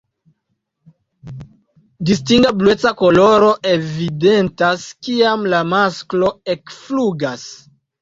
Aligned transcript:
Distinga 2.11 2.55
blueca 2.63 2.93
koloro 3.03 3.53
evidentas 3.75 4.89
kiam 5.05 5.49
la 5.55 5.63
masklo 5.79 6.37
ekflugas. 6.59 7.51